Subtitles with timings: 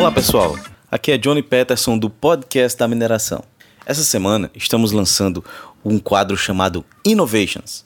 [0.00, 0.58] Olá pessoal,
[0.90, 3.44] aqui é Johnny Peterson do podcast da mineração.
[3.84, 5.44] Essa semana estamos lançando
[5.84, 7.84] um quadro chamado Innovations,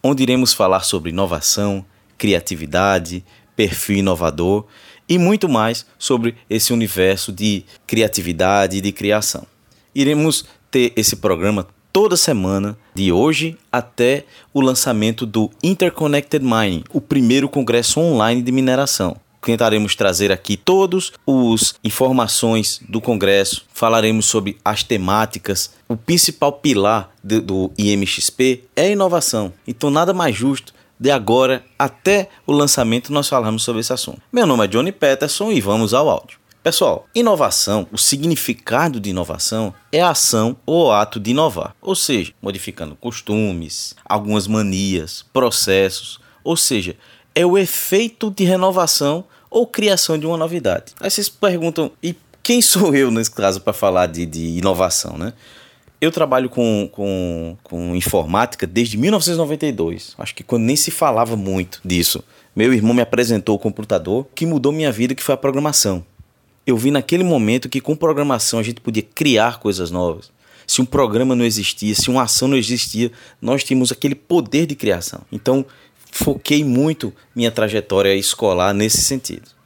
[0.00, 1.84] onde iremos falar sobre inovação,
[2.16, 3.24] criatividade,
[3.56, 4.64] perfil inovador
[5.08, 9.44] e muito mais sobre esse universo de criatividade e de criação.
[9.92, 17.00] Iremos ter esse programa toda semana, de hoje até o lançamento do Interconnected Mining, o
[17.00, 19.16] primeiro congresso online de mineração.
[19.46, 25.70] Tentaremos trazer aqui todos os informações do congresso, falaremos sobre as temáticas.
[25.88, 29.52] O principal pilar do, do IMXP é a inovação.
[29.64, 34.20] Então nada mais justo de agora até o lançamento nós falamos sobre esse assunto.
[34.32, 36.40] Meu nome é Johnny Peterson e vamos ao áudio.
[36.60, 42.32] Pessoal, inovação, o significado de inovação é a ação ou ato de inovar, ou seja,
[42.42, 46.96] modificando costumes, algumas manias, processos, ou seja,
[47.32, 50.94] é o efeito de renovação ou criação de uma novidade.
[51.00, 55.32] Aí vocês perguntam, e quem sou eu nesse caso para falar de, de inovação, né?
[56.00, 60.14] Eu trabalho com, com, com informática desde 1992.
[60.18, 62.22] Acho que quando nem se falava muito disso.
[62.54, 66.04] Meu irmão me apresentou o computador que mudou minha vida, que foi a programação.
[66.66, 70.30] Eu vi naquele momento que com programação a gente podia criar coisas novas.
[70.66, 73.10] Se um programa não existia, se uma ação não existia,
[73.40, 75.20] nós tínhamos aquele poder de criação.
[75.30, 75.64] Então,
[76.16, 79.56] foquei muito minha trajetória escolar nesse sentido.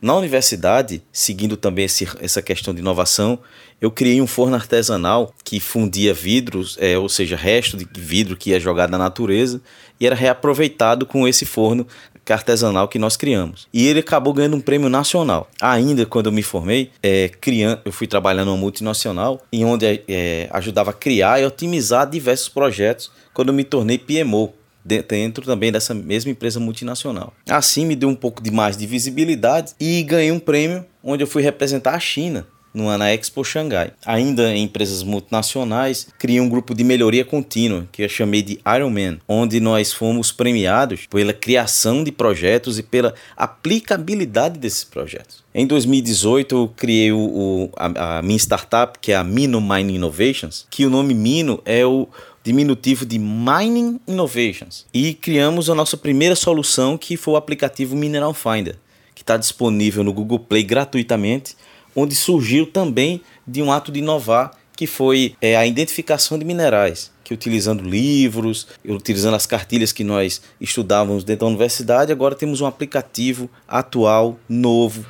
[0.00, 3.38] Na universidade, seguindo também esse, essa questão de inovação,
[3.80, 8.50] eu criei um forno artesanal que fundia vidros, é, ou seja, resto de vidro que
[8.50, 9.60] ia jogado na natureza,
[9.98, 11.86] e era reaproveitado com esse forno
[12.32, 13.66] artesanal que nós criamos.
[13.72, 15.48] E ele acabou ganhando um prêmio nacional.
[15.60, 20.48] Ainda quando eu me formei, é, criando, eu fui trabalhar numa multinacional, em onde é,
[20.52, 24.52] ajudava a criar e otimizar diversos projetos quando eu me tornei PMO,
[24.86, 27.32] dentro também dessa mesma empresa multinacional.
[27.48, 31.26] Assim me deu um pouco de mais de visibilidade e ganhei um prêmio onde eu
[31.26, 32.46] fui representar a China
[32.76, 33.92] no, na Expo Xangai.
[34.04, 39.18] Ainda em empresas multinacionais, criei um grupo de melhoria contínua, que eu chamei de Ironman,
[39.26, 45.42] onde nós fomos premiados pela criação de projetos e pela aplicabilidade desses projetos.
[45.54, 50.66] Em 2018, eu criei o, a, a minha startup, que é a Mino Mining Innovations,
[50.70, 52.06] que o nome Mino é o
[52.46, 54.86] diminutivo de Mining Innovations.
[54.94, 58.76] E criamos a nossa primeira solução, que foi o aplicativo Mineral Finder,
[59.16, 61.56] que está disponível no Google Play gratuitamente,
[61.94, 67.10] onde surgiu também de um ato de inovar, que foi é, a identificação de minerais,
[67.24, 72.66] que utilizando livros, utilizando as cartilhas que nós estudávamos dentro da universidade, agora temos um
[72.66, 75.04] aplicativo atual, novo,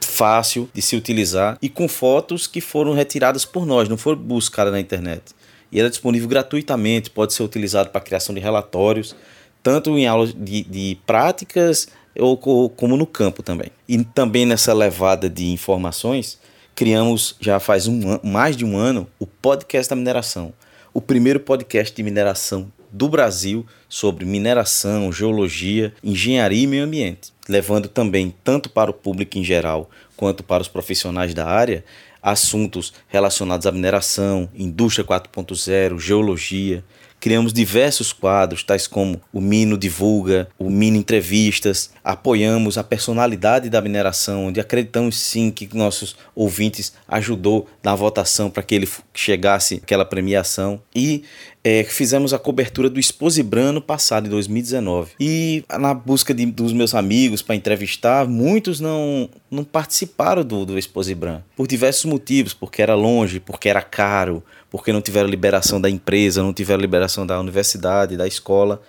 [0.00, 4.72] fácil de se utilizar e com fotos que foram retiradas por nós, não foram buscadas
[4.72, 5.37] na internet
[5.70, 9.14] e era disponível gratuitamente, pode ser utilizado para criação de relatórios,
[9.62, 13.70] tanto em aulas de, de práticas ou, como no campo também.
[13.88, 16.38] E também nessa levada de informações,
[16.74, 20.52] criamos já faz um, mais de um ano o podcast da mineração,
[20.92, 27.88] o primeiro podcast de mineração do Brasil sobre mineração, geologia, engenharia e meio ambiente, levando
[27.88, 31.84] também tanto para o público em geral quanto para os profissionais da área
[32.22, 36.84] assuntos relacionados à mineração, indústria 4.0, geologia.
[37.20, 41.90] Criamos diversos quadros, tais como o Mino Divulga, o Mino Entrevistas.
[42.04, 48.62] Apoiamos a personalidade da mineração, onde acreditamos sim que nossos ouvintes ajudou na votação para
[48.62, 50.80] que ele chegasse aquela premiação.
[50.94, 51.24] E
[51.64, 55.10] é, fizemos a cobertura do Exposibran no passado, em 2019.
[55.18, 60.78] E na busca de, dos meus amigos para entrevistar, muitos não, não participaram do, do
[60.78, 65.88] Exposibran, por diversos motivos, porque era longe, porque era caro, porque não tiveram liberação da
[65.88, 68.80] empresa, não tiveram liberação da universidade, da escola.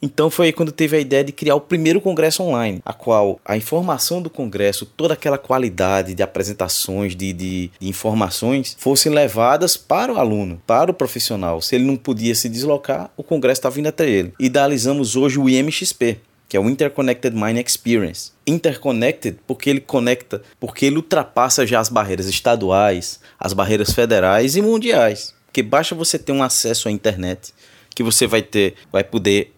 [0.00, 3.40] Então foi aí quando teve a ideia de criar o primeiro congresso online, a qual
[3.44, 9.76] a informação do congresso, toda aquela qualidade de apresentações, de, de, de, informações, fossem levadas
[9.76, 11.62] para o aluno, para o profissional.
[11.62, 14.34] Se ele não podia se deslocar, o congresso está vindo até ele.
[14.38, 18.32] Idealizamos hoje o IMXP, que é o Interconnected Mind Experience.
[18.46, 24.62] Interconnected porque ele conecta, porque ele ultrapassa já as barreiras estaduais, as barreiras federais e
[24.62, 25.34] mundiais.
[25.46, 27.52] Porque basta você ter um acesso à internet
[27.96, 29.54] que você vai ter, vai poder,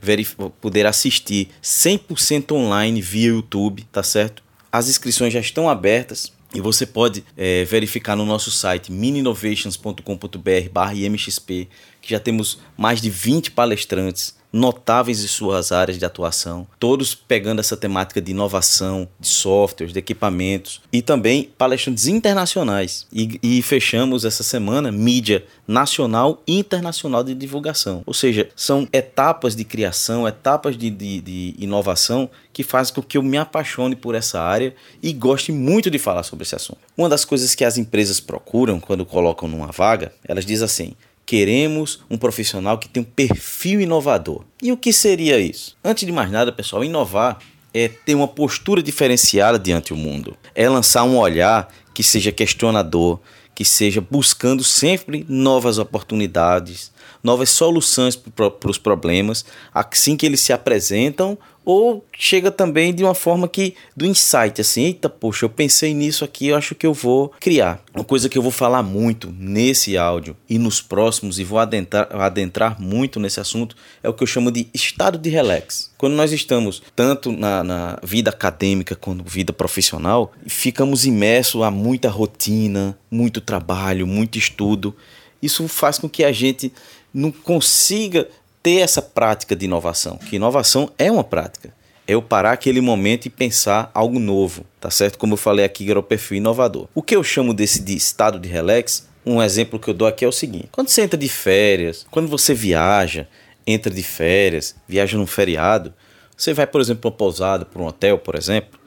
[0.60, 4.44] poder assistir 100% online via YouTube, tá certo?
[4.70, 11.68] As inscrições já estão abertas e você pode é, verificar no nosso site mininovations.com.br/imxp
[12.00, 17.60] que já temos mais de 20 palestrantes notáveis em suas áreas de atuação, todos pegando
[17.60, 23.06] essa temática de inovação, de softwares, de equipamentos e também palestrantes internacionais.
[23.12, 28.02] E, e fechamos essa semana mídia nacional e internacional de divulgação.
[28.06, 33.18] Ou seja, são etapas de criação, etapas de, de, de inovação que fazem com que
[33.18, 36.80] eu me apaixone por essa área e goste muito de falar sobre esse assunto.
[36.96, 40.96] Uma das coisas que as empresas procuram quando colocam numa vaga, elas dizem assim:
[41.28, 44.46] Queremos um profissional que tenha um perfil inovador.
[44.62, 45.76] E o que seria isso?
[45.84, 47.38] Antes de mais nada, pessoal, inovar
[47.74, 50.38] é ter uma postura diferenciada diante do mundo.
[50.54, 53.20] É lançar um olhar que seja questionador,
[53.54, 56.90] que seja buscando sempre novas oportunidades,
[57.22, 61.38] novas soluções para os problemas, assim que eles se apresentam
[61.68, 66.24] ou chega também de uma forma que do insight, assim, eita, poxa, eu pensei nisso
[66.24, 67.84] aqui, eu acho que eu vou criar.
[67.94, 72.08] Uma coisa que eu vou falar muito nesse áudio e nos próximos, e vou adentrar,
[72.10, 75.90] adentrar muito nesse assunto, é o que eu chamo de estado de relax.
[75.98, 82.08] Quando nós estamos tanto na, na vida acadêmica quanto vida profissional, ficamos imersos a muita
[82.08, 84.96] rotina, muito trabalho, muito estudo.
[85.42, 86.72] Isso faz com que a gente
[87.12, 88.28] não consiga
[88.62, 91.72] ter essa prática de inovação, que inovação é uma prática.
[92.06, 95.18] É eu parar aquele momento e pensar algo novo, tá certo?
[95.18, 96.88] Como eu falei aqui, era o perfil inovador.
[96.94, 100.24] O que eu chamo desse de estado de relax, um exemplo que eu dou aqui
[100.24, 103.28] é o seguinte: quando você entra de férias, quando você viaja,
[103.66, 105.92] entra de férias, viaja num feriado,
[106.34, 108.80] você vai, por exemplo, para uma pousada, para um hotel, por exemplo,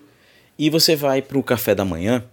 [0.57, 2.23] e você vai para o café da manhã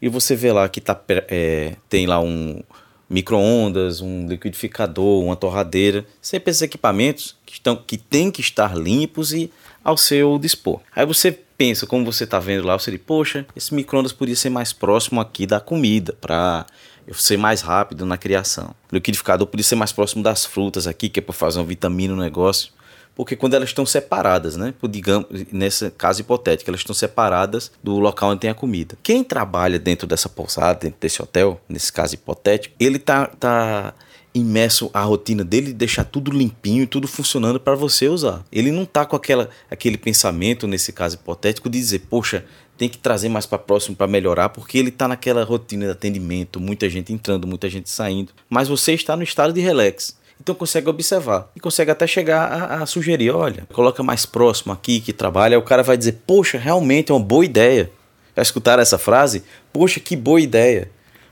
[0.00, 0.98] e você vê lá que tá,
[1.28, 2.62] é, tem lá um,
[3.10, 9.32] micro-ondas, um liquidificador, uma torradeira, sempre esses equipamentos que, estão, que têm que estar limpos
[9.32, 9.50] e
[9.82, 10.80] ao seu dispor.
[10.94, 14.48] Aí você pensa, como você está vendo lá, você diz, poxa, esse micro-ondas podia ser
[14.48, 16.64] mais próximo aqui da comida, para
[17.06, 18.74] eu ser mais rápido na criação.
[18.90, 22.14] O liquidificador podia ser mais próximo das frutas aqui, que é para fazer uma vitamina
[22.14, 22.72] no negócio
[23.14, 24.72] porque quando elas estão separadas, né?
[24.88, 28.96] Digamos, nesse caso hipotético, elas estão separadas do local onde tem a comida.
[29.02, 33.94] Quem trabalha dentro dessa pousada, dentro desse hotel, nesse caso hipotético, ele tá, tá
[34.34, 38.44] imerso a rotina dele de deixar tudo limpinho tudo funcionando para você usar.
[38.50, 42.44] Ele não tá com aquela, aquele pensamento, nesse caso hipotético, de dizer, poxa,
[42.78, 46.58] tem que trazer mais para próximo para melhorar, porque ele está naquela rotina de atendimento,
[46.58, 48.32] muita gente entrando, muita gente saindo.
[48.48, 50.16] Mas você está no estado de relax.
[50.40, 55.00] Então consegue observar e consegue até chegar a, a, sugerir, olha, coloca mais próximo aqui
[55.00, 55.58] que trabalha.
[55.58, 57.90] O cara vai dizer, poxa, realmente é uma boa ideia.
[58.34, 59.44] Já escutaram essa frase?
[59.72, 60.90] Poxa, que boa ideia.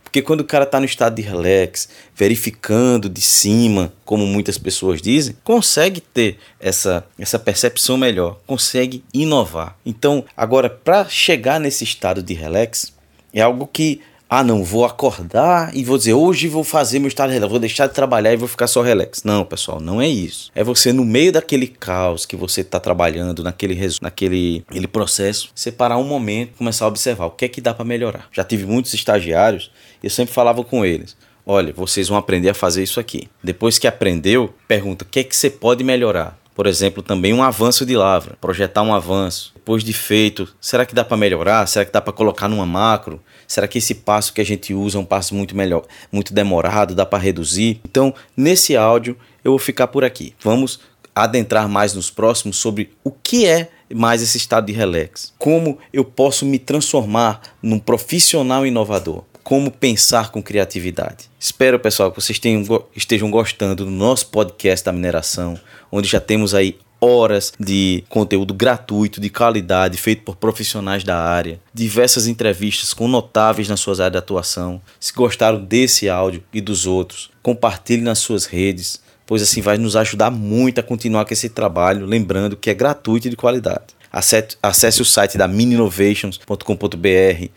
[0.08, 5.02] Porque quando o cara está no estado de relax, verificando de cima, como muitas pessoas
[5.02, 9.76] dizem, consegue ter essa, essa percepção melhor, consegue inovar.
[9.84, 12.94] Então, agora, para chegar nesse estado de relax,
[13.34, 17.28] é algo que ah, não, vou acordar e vou dizer, hoje vou fazer meu estado
[17.28, 19.24] de relax, vou deixar de trabalhar e vou ficar só relax.
[19.24, 20.50] Não, pessoal, não é isso.
[20.54, 25.96] É você, no meio daquele caos que você está trabalhando, naquele, naquele aquele processo, separar
[25.96, 28.28] um momento começar a observar o que é que dá para melhorar.
[28.30, 29.70] Já tive muitos estagiários
[30.02, 31.16] e eu sempre falava com eles.
[31.46, 33.30] Olha, vocês vão aprender a fazer isso aqui.
[33.42, 36.38] Depois que aprendeu, pergunta o que é que você pode melhorar.
[36.58, 39.52] Por exemplo, também um avanço de lavra, projetar um avanço.
[39.54, 41.64] Depois de feito, será que dá para melhorar?
[41.68, 43.22] Será que dá para colocar numa macro?
[43.46, 46.96] Será que esse passo que a gente usa é um passo muito melhor, muito demorado,
[46.96, 47.80] dá para reduzir?
[47.84, 50.34] Então, nesse áudio eu vou ficar por aqui.
[50.40, 50.80] Vamos
[51.14, 55.32] adentrar mais nos próximos sobre o que é mais esse estado de relax.
[55.38, 61.30] Como eu posso me transformar num profissional inovador como pensar com criatividade.
[61.40, 65.58] Espero, pessoal, que vocês tenham, estejam gostando do nosso podcast da mineração,
[65.90, 71.58] onde já temos aí horas de conteúdo gratuito, de qualidade, feito por profissionais da área,
[71.72, 74.82] diversas entrevistas com notáveis nas suas áreas de atuação.
[75.00, 79.96] Se gostaram desse áudio e dos outros, compartilhe nas suas redes, pois assim vai nos
[79.96, 83.96] ajudar muito a continuar com esse trabalho, lembrando que é gratuito e de qualidade.
[84.12, 87.48] Acesse, acesse o site da mininovations.com.br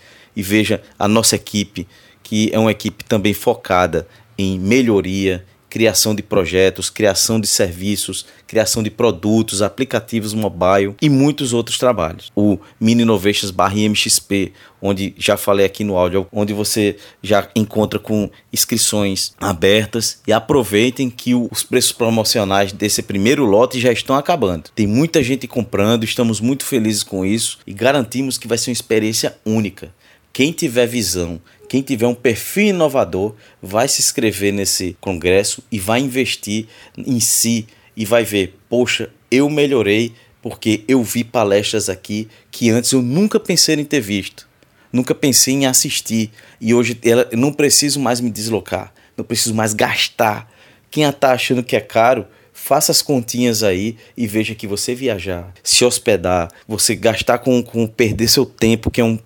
[0.41, 1.87] e veja a nossa equipe,
[2.23, 8.81] que é uma equipe também focada em melhoria, criação de projetos, criação de serviços, criação
[8.81, 12.31] de produtos, aplicativos mobile e muitos outros trabalhos.
[12.35, 17.99] O Mini Innovations barra MXP, onde já falei aqui no áudio, onde você já encontra
[17.99, 24.71] com inscrições abertas e aproveitem que os preços promocionais desse primeiro lote já estão acabando.
[24.75, 28.73] Tem muita gente comprando, estamos muito felizes com isso e garantimos que vai ser uma
[28.73, 29.93] experiência única.
[30.33, 35.99] Quem tiver visão, quem tiver um perfil inovador, vai se inscrever nesse congresso e vai
[35.99, 42.69] investir em si e vai ver, poxa, eu melhorei porque eu vi palestras aqui que
[42.69, 44.47] antes eu nunca pensei em ter visto,
[44.91, 49.53] nunca pensei em assistir e hoje ela, eu não preciso mais me deslocar, não preciso
[49.53, 50.49] mais gastar.
[50.89, 55.53] Quem está achando que é caro, faça as continhas aí e veja que você viajar,
[55.63, 59.19] se hospedar, você gastar com, com perder seu tempo, que é um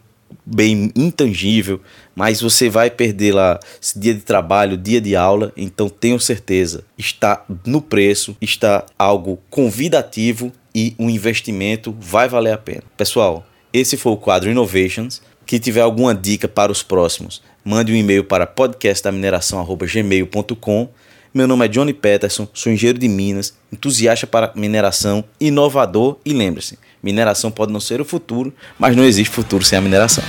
[0.45, 1.81] bem intangível,
[2.15, 3.59] mas você vai perder lá
[3.95, 10.51] dia de trabalho, dia de aula, então tenho certeza, está no preço, está algo convidativo
[10.73, 12.83] e um investimento vai valer a pena.
[12.97, 15.21] Pessoal, esse foi o quadro Innovations.
[15.45, 20.89] Que tiver alguma dica para os próximos, mande um e-mail para podcastdamineração@gmail.com.
[21.35, 26.79] Meu nome é Johnny Peterson, sou engenheiro de Minas, entusiasta para mineração, inovador e lembre-se,
[27.03, 30.23] mineração pode não ser o futuro, mas não existe futuro sem a mineração.